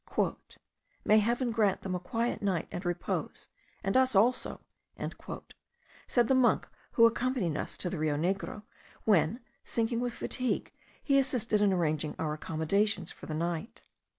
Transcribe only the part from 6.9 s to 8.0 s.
who accompanied us to the